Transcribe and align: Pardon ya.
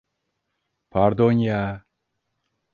Pardon 0.89 1.37
ya. 1.45 1.61